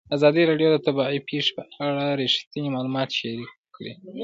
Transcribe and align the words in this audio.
ازادي 0.15 0.41
راډیو 0.49 0.69
د 0.71 0.77
طبیعي 0.85 1.19
پېښې 1.29 1.51
په 1.57 1.63
اړه 1.87 2.05
رښتیني 2.21 2.69
معلومات 2.75 3.09
شریک 3.19 3.51
کړي. 3.75 3.93